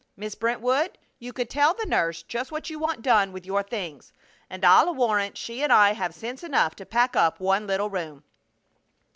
Miss 0.17 0.33
Brentwood, 0.33 0.97
you 1.19 1.31
could 1.31 1.47
tell 1.47 1.75
the 1.75 1.85
nurse 1.85 2.23
just 2.23 2.51
what 2.51 2.71
you 2.71 2.79
want 2.79 3.03
done 3.03 3.31
with 3.31 3.45
your 3.45 3.61
things, 3.61 4.11
and 4.49 4.65
I'll 4.65 4.95
warrant 4.95 5.37
she 5.37 5.61
and 5.61 5.71
I 5.71 5.93
have 5.93 6.15
sense 6.15 6.43
enough 6.43 6.73
to 6.77 6.87
pack 6.87 7.15
up 7.15 7.39
one 7.39 7.67
little 7.67 7.91
room." 7.91 8.23